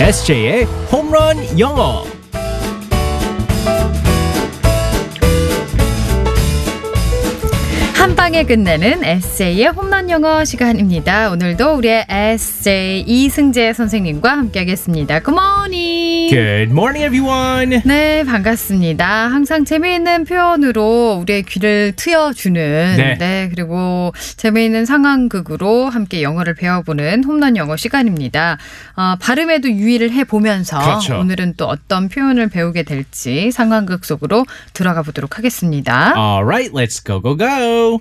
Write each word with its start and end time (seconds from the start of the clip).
SJ의 0.00 0.64
홈런 0.90 1.36
영어. 1.58 2.09
한 8.40 8.46
방에 8.46 8.46
끝내는 8.46 9.04
에세이의 9.04 9.66
홈런 9.68 10.08
영어 10.08 10.46
시간입니다. 10.46 11.30
오늘도 11.30 11.74
우리의 11.74 12.06
에세이 12.08 13.04
이승재 13.06 13.74
선생님과 13.74 14.30
함께하겠습니다. 14.30 15.20
Good 15.20 15.38
morning. 15.38 16.30
Good 16.30 16.70
morning, 16.70 17.04
everyone. 17.04 17.82
네, 17.84 18.24
반갑습니다. 18.24 19.28
항상 19.28 19.66
재미있는 19.66 20.24
표현으로 20.24 21.18
우리의 21.20 21.42
귀를 21.42 21.92
트여주는 21.96 23.16
네. 23.18 23.48
그리고 23.50 24.12
재미있는 24.36 24.86
상황극으로 24.86 25.90
함께 25.90 26.22
영어를 26.22 26.54
배워보는 26.54 27.24
홈런 27.24 27.58
영어 27.58 27.76
시간입니다. 27.76 28.56
어, 28.96 29.16
발음에도 29.20 29.68
유의를 29.70 30.12
해보면서 30.12 30.78
그렇죠. 30.78 31.18
오늘은 31.18 31.54
또 31.58 31.66
어떤 31.66 32.08
표현을 32.08 32.48
배우게 32.48 32.84
될지 32.84 33.50
상황극 33.50 34.06
속으로 34.06 34.46
들어가 34.72 35.02
보도록 35.02 35.36
하겠습니다. 35.36 36.14
All 36.16 36.44
right, 36.44 36.72
let's 36.72 37.04
go, 37.04 37.20
go, 37.20 37.36
go. 37.36 38.00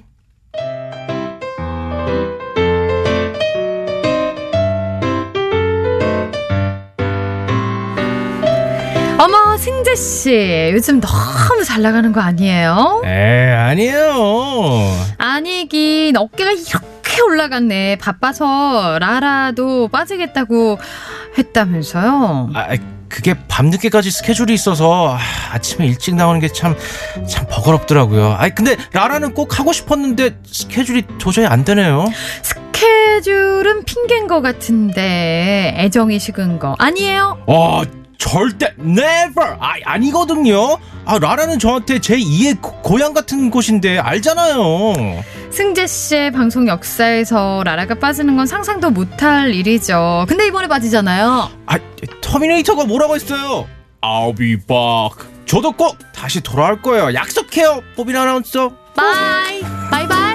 승재 9.89 9.95
씨 9.95 10.71
요즘 10.73 10.99
너무 11.01 11.63
잘 11.65 11.81
나가는 11.81 12.11
거 12.11 12.21
아니에요? 12.21 13.01
에, 13.05 13.51
아니에요. 13.53 14.13
아니긴 15.17 16.15
어깨가 16.17 16.51
이렇게 16.51 17.21
올라갔네 17.25 17.97
바빠서 17.97 18.97
라라도 18.99 19.87
빠지겠다고 19.87 20.77
했다면서요? 21.37 22.51
아, 22.53 22.67
그게 23.07 23.35
밤늦게까지 23.47 24.11
스케줄이 24.11 24.53
있어서 24.53 25.15
아, 25.15 25.19
아침에 25.53 25.87
일찍 25.87 26.15
나오는 26.15 26.39
게 26.39 26.47
참 26.49 26.75
참 27.27 27.45
버거롭더라고요. 27.49 28.35
아, 28.37 28.49
근데 28.49 28.75
라라는 28.93 29.33
꼭 29.33 29.59
하고 29.59 29.73
싶었는데 29.73 30.37
스케줄이 30.45 31.03
도저히 31.17 31.45
안 31.47 31.63
되네요. 31.65 32.05
스케줄은 32.43 33.83
핑계인 33.85 34.27
것 34.27 34.41
같은데 34.41 35.73
애정이 35.77 36.19
식은 36.19 36.59
거 36.59 36.75
아니에요? 36.79 37.39
어, 37.47 37.81
절대 38.19 38.73
never. 38.79 39.55
아, 39.59 39.73
아니거든요. 39.85 40.77
아, 41.05 41.17
라라는 41.17 41.57
저한테 41.57 41.99
제 41.99 42.17
2의 42.17 42.61
고향 42.83 43.13
같은 43.13 43.49
곳인데 43.49 43.97
알잖아요. 43.97 45.23
승재 45.49 45.87
씨의 45.87 46.31
방송 46.31 46.67
역사에서 46.67 47.63
라라가 47.65 47.95
빠지는 47.95 48.35
건 48.35 48.45
상상도 48.45 48.91
못할 48.91 49.55
일이죠. 49.55 50.25
근데 50.29 50.45
이번에 50.45 50.67
빠지잖아요. 50.67 51.49
아, 51.65 51.77
터미네이터가 52.21 52.85
뭐라고 52.85 53.15
했어요? 53.15 53.67
I'll 54.01 54.37
be 54.37 54.55
back. 54.57 55.27
저도 55.45 55.71
꼭 55.71 55.97
다시 56.13 56.41
돌아올 56.41 56.81
거예요. 56.81 57.13
약속해요. 57.15 57.81
보빈 57.95 58.15
아나운서. 58.15 58.71
bye 58.95 59.61
bye-bye. 59.89 60.28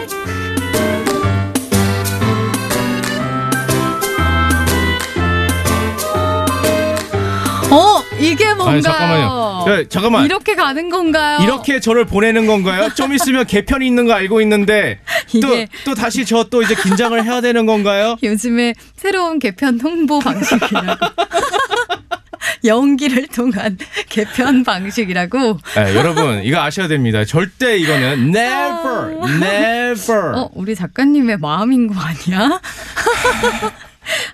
이게 8.30 8.47
뭔가요? 8.55 8.69
아니, 8.75 8.83
잠깐만요. 8.83 9.64
네, 9.67 9.89
잠깐만. 9.89 10.25
이렇게 10.25 10.55
가는 10.55 10.89
건가요? 10.91 11.39
이렇게 11.42 11.80
저를 11.80 12.05
보내는 12.06 12.47
건가요? 12.47 12.91
좀 12.94 13.12
있으면 13.12 13.47
개편이 13.47 13.86
있는 13.86 14.06
거 14.06 14.12
알고 14.14 14.41
있는데 14.41 15.00
또, 15.42 15.48
또 15.84 15.94
다시 15.94 16.25
저 16.25 16.44
또 16.50 16.62
이제 16.62 16.75
긴장을 16.75 17.22
해야 17.25 17.41
되는 17.41 17.64
건가요? 17.66 18.16
요즘에 18.22 18.75
새로운 18.97 19.39
개편 19.39 19.81
홍보 19.81 20.19
방식이라고. 20.20 21.06
연기를 22.64 23.27
통한 23.28 23.77
개편 24.08 24.62
방식이라고. 24.64 25.59
네, 25.76 25.94
여러분 25.97 26.43
이거 26.44 26.60
아셔야 26.60 26.88
됩니다. 26.88 27.25
절대 27.25 27.76
이거는 27.78 28.34
never, 28.34 29.19
never. 29.43 30.38
어, 30.38 30.50
우리 30.54 30.75
작가님의 30.75 31.38
마음인 31.38 31.87
거 31.88 31.94
아니야? 32.00 32.60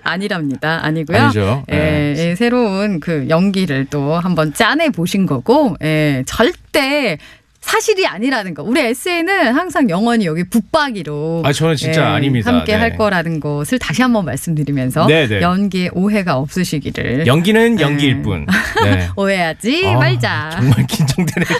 아니랍니다. 0.03 0.79
아니고요. 0.83 1.17
아니죠. 1.17 1.63
예, 1.71 1.75
네. 1.75 2.15
예, 2.17 2.35
새로운 2.35 2.99
그 2.99 3.27
연기를 3.29 3.85
또 3.89 4.13
한번 4.13 4.53
짜내 4.53 4.89
보신 4.89 5.25
거고, 5.25 5.75
예, 5.81 6.23
절대 6.25 7.17
사실이 7.61 8.05
아니라는 8.07 8.53
거. 8.55 8.63
우리 8.63 8.81
에세이는 8.81 9.53
항상 9.55 9.89
영원히 9.89 10.25
여기 10.25 10.43
붙박이로. 10.43 11.43
아, 11.45 11.53
저는 11.53 11.75
진짜 11.75 12.11
아닙니다. 12.11 12.51
함께 12.51 12.73
네. 12.73 12.79
할 12.79 12.97
거라는 12.97 13.39
것을 13.39 13.77
다시 13.79 14.01
한번 14.01 14.25
말씀드리면서 14.25 15.05
네, 15.05 15.27
네. 15.27 15.41
연기에 15.41 15.89
오해가 15.93 16.37
없으시기를. 16.37 17.27
연기는 17.27 17.79
연기일 17.79 18.23
뿐. 18.23 18.45
네. 18.83 19.09
오해하지 19.15 19.87
아, 19.87 19.93
말자. 19.99 20.49
정말 20.53 20.85
긴장되네요. 20.87 21.59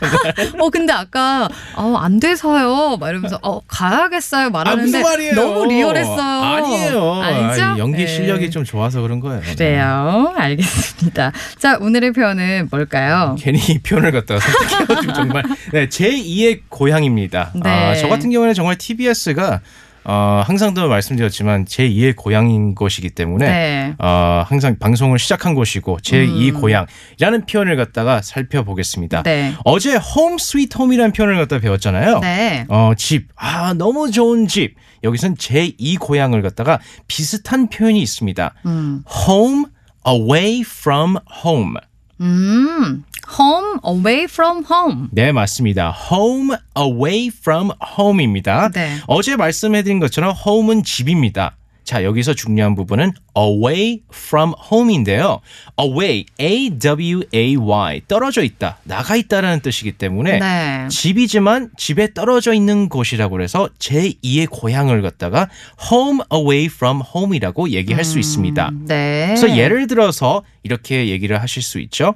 어 0.59 0.69
근데 0.69 0.91
아까 0.91 1.47
어, 1.75 1.95
안 1.97 2.19
돼서요. 2.19 2.97
막 2.99 3.09
이러면서 3.09 3.39
어 3.43 3.61
가야겠어요 3.67 4.47
아, 4.47 4.49
말하는데 4.49 5.01
말이에요? 5.01 5.33
너무 5.35 5.67
리얼했어요. 5.67 6.41
아니에요. 6.41 7.13
아니죠? 7.21 7.63
아, 7.63 7.75
연기 7.77 7.99
네. 8.05 8.07
실력이 8.07 8.49
좀 8.49 8.63
좋아서 8.63 9.01
그런 9.01 9.19
거예요. 9.19 9.41
그래요. 9.55 10.33
알겠습니다. 10.35 11.31
자 11.59 11.77
오늘의 11.79 12.11
표현은 12.13 12.67
뭘까요? 12.71 13.35
괜히 13.39 13.59
이 13.69 13.77
표현을 13.79 14.11
갖다가 14.11 14.39
선택해가지고 14.39 15.13
정말 15.13 15.43
네, 15.71 15.87
제 15.91 16.09
2의 16.09 16.61
고향입니다. 16.69 17.51
네. 17.53 17.69
아, 17.69 17.95
저 17.95 18.07
같은 18.07 18.31
경우에는 18.31 18.55
정말 18.55 18.77
TBS가 18.77 19.61
어, 20.03 20.41
항상도 20.45 20.87
말씀드렸지만 20.87 21.65
제 21.67 21.87
2의 21.87 22.15
고향인 22.15 22.73
곳이기 22.73 23.11
때문에 23.11 23.45
네. 23.45 23.95
어, 23.99 24.43
항상 24.47 24.77
방송을 24.79 25.19
시작한 25.19 25.53
곳이고 25.53 25.99
제2 26.01 26.59
고향이라는 26.59 27.45
표현을 27.45 27.75
갖다가 27.75 28.21
살펴보겠습니다. 28.23 29.19
음. 29.19 29.23
네. 29.23 29.53
어제 29.63 29.91
home 29.91 30.35
sweet 30.39 30.75
home이라는 30.79 31.11
표현을 31.13 31.37
갖다 31.37 31.59
배웠잖아요. 31.59 32.19
네. 32.19 32.65
어, 32.69 32.93
집. 32.97 33.27
아, 33.35 33.73
너무 33.73 34.09
좋은 34.09 34.47
집. 34.47 34.75
여기선 35.03 35.35
제2 35.35 35.99
고향을 35.99 36.41
갖다가 36.41 36.79
비슷한 37.07 37.69
표현이 37.69 38.01
있습니다. 38.01 38.53
음. 38.65 39.03
home 39.27 39.65
away 40.07 40.61
from 40.61 41.17
home. 41.45 41.75
음. 42.21 43.03
Home 43.39 43.79
away 43.85 44.23
from 44.23 44.65
home. 44.69 45.07
네, 45.11 45.31
맞습니다. 45.31 45.95
home 46.11 46.55
away 46.77 47.27
from 47.27 47.69
home입니다. 47.97 48.69
네. 48.69 48.97
어제 49.07 49.35
말씀해드린 49.35 49.99
것처럼 49.99 50.35
home은 50.45 50.83
집입니다. 50.83 51.55
자, 51.83 52.03
여기서 52.03 52.33
중요한 52.33 52.75
부분은 52.75 53.11
away 53.37 54.01
from 54.13 54.53
home인데요. 54.71 55.41
away, 55.79 56.25
A-W-A-Y, 56.39 58.01
떨어져 58.07 58.43
있다, 58.43 58.77
나가 58.83 59.15
있다라는 59.15 59.61
뜻이기 59.61 59.93
때문에 59.93 60.39
네. 60.39 60.87
집이지만 60.89 61.71
집에 61.77 62.13
떨어져 62.13 62.53
있는 62.53 62.87
곳이라고 62.87 63.41
해서 63.41 63.67
제2의 63.79 64.47
고향을 64.49 65.01
갖다가 65.01 65.49
home 65.91 66.21
away 66.31 66.65
from 66.65 67.01
home이라고 67.15 67.69
얘기할 67.71 68.05
수 68.05 68.19
있습니다. 68.19 68.71
네. 68.87 69.25
그래서 69.27 69.57
예를 69.57 69.87
들어서 69.87 70.43
이렇게 70.63 71.07
얘기를 71.09 71.41
하실 71.41 71.61
수 71.61 71.79
있죠. 71.79 72.13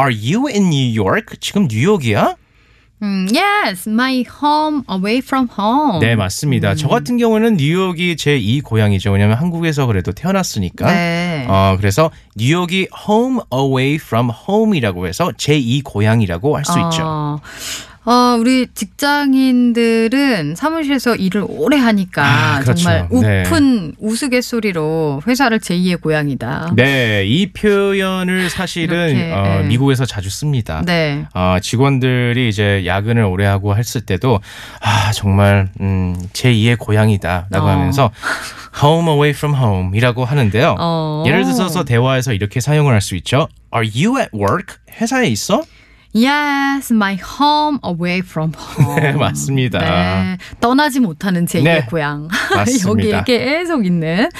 Are 0.00 0.14
you 0.14 0.46
in 0.48 0.70
New 0.70 1.02
York? 1.04 1.38
지금 1.40 1.66
뉴욕이야? 1.68 2.36
음, 3.02 3.28
yes, 3.32 3.88
my 3.88 4.24
home 4.42 4.82
away 4.88 5.18
from 5.18 5.48
home. 5.58 5.98
네, 6.00 6.14
맞습니다. 6.14 6.74
저 6.76 6.88
같은 6.88 7.16
경우는 7.16 7.56
뉴욕이 7.56 8.16
제 8.16 8.36
2 8.36 8.60
고향이죠. 8.60 9.10
왜냐면 9.10 9.36
한국에서 9.36 9.86
그래도 9.86 10.12
태어났으니까. 10.12 10.86
네. 10.92 11.46
어, 11.48 11.76
그래서 11.78 12.10
뉴욕이 12.36 12.88
home 13.08 13.40
away 13.52 13.94
from 13.96 14.30
home이라고 14.30 15.08
해서 15.08 15.32
제2 15.36 15.82
고향이라고 15.84 16.56
할수 16.56 16.78
있죠. 16.78 17.40
어, 18.08 18.18
어, 18.18 18.36
우리 18.40 18.66
직장인들은 18.72 20.54
사무실에서 20.56 21.14
일을 21.14 21.44
오래 21.46 21.76
하니까 21.76 22.24
아, 22.24 22.60
그렇죠. 22.60 22.82
정말 22.82 23.06
네. 23.10 23.42
우픈 23.42 23.94
우스갯소리로 23.98 25.22
회사를 25.26 25.58
제2의 25.58 26.00
고향이다. 26.00 26.72
네, 26.74 27.26
이 27.26 27.52
표현을 27.52 28.48
사실은 28.48 29.10
이렇게, 29.10 29.32
어, 29.32 29.42
네. 29.60 29.62
미국에서 29.68 30.06
자주 30.06 30.30
씁니다. 30.30 30.82
네. 30.86 31.26
어, 31.34 31.58
직원들이 31.60 32.48
이제 32.48 32.84
야근을 32.86 33.24
오래 33.24 33.44
하고 33.44 33.76
했을 33.76 34.00
때도 34.00 34.40
아 34.80 35.12
정말 35.12 35.68
음, 35.80 36.16
제 36.32 36.50
2의 36.50 36.78
고향이다라고 36.78 37.66
어. 37.66 37.68
하면서 37.68 38.10
home 38.82 39.08
away 39.08 39.30
from 39.30 39.54
home이라고 39.54 40.24
하는데요. 40.24 40.76
어. 40.78 41.24
예를 41.26 41.44
들어서 41.44 41.84
대화에서 41.84 42.32
이렇게 42.32 42.60
사용을 42.60 42.94
할 42.94 43.02
수 43.02 43.14
있죠. 43.16 43.48
Are 43.74 43.88
you 43.94 44.18
at 44.18 44.30
work? 44.34 44.76
회사에 45.00 45.26
있어? 45.28 45.62
Yes, 46.14 46.90
my 46.90 47.16
home 47.16 47.78
away 47.84 48.20
from 48.20 48.52
home. 48.54 49.00
네, 49.00 49.12
맞습니다. 49.12 49.78
네, 49.78 50.38
떠나지 50.60 51.00
못하는 51.00 51.44
제2의 51.44 51.62
네, 51.62 51.80
고향. 51.88 52.28
맞습니다. 52.54 53.18
여기에 53.18 53.22
계속 53.24 53.84
있는. 53.84 54.30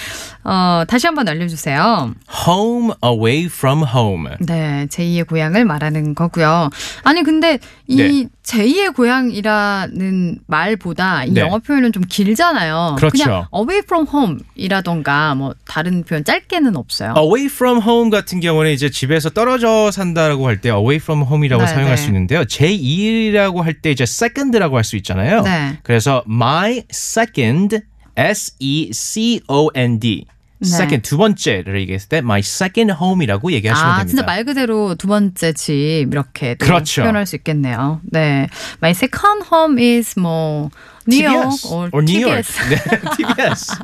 어, 0.44 0.85
다시 0.88 1.06
한번 1.06 1.29
알려주세요. 1.29 2.14
Home 2.46 2.93
away 3.05 3.44
from 3.46 3.85
home. 3.85 4.29
네, 4.40 4.87
제2의 4.90 5.26
고향을 5.26 5.64
말하는 5.64 6.14
거고요. 6.14 6.70
아니 7.05 7.23
근데 7.23 7.58
이 7.87 7.96
네. 7.96 8.29
제2의 8.44 8.94
고향이라는 8.94 10.38
말보다 10.46 11.25
이 11.25 11.32
네. 11.32 11.40
영어 11.43 11.58
표현은 11.58 11.93
좀 11.93 12.02
길잖아요. 12.08 12.96
그렇죠. 12.99 13.29
냥 13.29 13.46
away 13.55 13.81
from 13.85 14.06
home이라던가 14.12 15.35
뭐 15.35 15.55
다른 15.67 16.02
표현 16.05 16.25
짧게는 16.25 16.76
없어요. 16.76 17.14
away 17.19 17.44
from 17.46 17.82
home 17.82 18.11
같은 18.11 18.40
경우는 18.40 18.70
이제 18.73 18.90
집에서 18.90 19.31
떨어져 19.31 19.90
산다라고 19.90 20.46
할 20.46 20.61
때 20.61 20.70
away 20.70 20.96
from 20.96 21.23
home이라고 21.23 21.62
네, 21.62 21.69
사용할 21.69 21.96
네. 21.96 21.96
수 21.96 22.06
있는데요. 22.08 22.43
제2라고 22.44 23.62
할 23.62 23.81
때 23.82 23.90
이제 23.90 24.05
second라고 24.05 24.76
할 24.76 24.85
수 24.85 24.96
있잖아요. 24.96 25.43
네. 25.43 25.79
그래서 25.82 26.23
my 26.26 26.82
second 26.90 27.81
S 28.19 28.55
E 28.59 28.91
C 28.93 29.41
O 29.49 29.70
N 29.75 30.00
D 30.00 30.26
네. 30.61 30.69
second 30.69 31.09
두 31.09 31.17
번째를 31.17 31.81
얘기했을 31.82 32.09
때 32.09 32.19
my 32.19 32.41
second 32.41 32.93
home이라고 33.00 33.53
얘기하시면 33.53 33.91
아, 33.91 33.99
됩니다. 33.99 34.09
진짜 34.09 34.26
말 34.26 34.44
그대로 34.44 34.97
두 34.97 35.06
번째 35.06 35.53
집 35.53 36.09
이렇게 36.11 36.56
또 36.56 36.67
그렇죠. 36.67 37.03
표현할 37.03 37.26
수 37.26 37.37
있겠네요. 37.37 38.00
네. 38.03 38.49
My 38.82 38.91
second 38.91 39.47
home 39.53 39.81
is 39.81 40.19
뭐 40.19 40.70
뉴욕 41.06 41.47
or, 41.70 41.91
or 41.93 42.03
New 42.03 42.20
York. 42.20 42.43
TBS. 42.43 42.69
네, 42.69 43.00
TBS. 43.17 43.79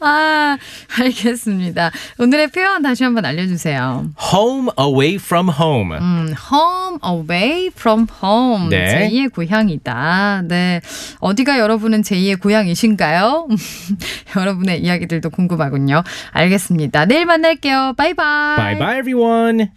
아, 0.00 0.56
알겠습니다. 0.98 1.90
오늘의 2.18 2.48
표현 2.48 2.82
다시 2.82 3.04
한번 3.04 3.24
알려주세요. 3.24 4.10
home 4.32 4.68
away 4.78 5.14
from 5.16 5.48
home. 5.50 5.96
음, 5.98 6.34
home 6.52 6.98
away 7.04 7.66
from 7.66 8.06
home. 8.22 8.68
네. 8.68 9.08
제2의 9.10 9.32
고향이다. 9.32 10.42
네. 10.46 10.80
어디가 11.20 11.58
여러분은 11.58 12.02
제2의 12.02 12.40
고향이신가요? 12.40 13.48
여러분의 14.36 14.82
이야기들도 14.82 15.30
궁금하군요. 15.30 16.02
알겠습니다. 16.32 17.06
내일 17.06 17.26
만날게요. 17.26 17.94
바이바이. 17.96 18.56
Bye 18.56 18.78
bye 18.78 18.98
everyone. 18.98 19.68